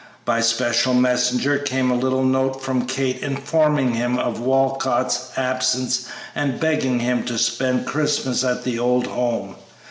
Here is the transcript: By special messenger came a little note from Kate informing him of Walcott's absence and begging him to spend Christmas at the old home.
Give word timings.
By 0.25 0.41
special 0.41 0.95
messenger 0.95 1.59
came 1.59 1.91
a 1.91 1.95
little 1.95 2.23
note 2.23 2.59
from 2.63 2.87
Kate 2.87 3.21
informing 3.21 3.93
him 3.93 4.17
of 4.17 4.39
Walcott's 4.39 5.29
absence 5.37 6.07
and 6.33 6.59
begging 6.59 7.01
him 7.01 7.23
to 7.25 7.37
spend 7.37 7.85
Christmas 7.85 8.43
at 8.43 8.63
the 8.63 8.79
old 8.79 9.05
home. 9.05 9.57